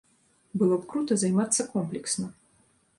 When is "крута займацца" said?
0.95-1.69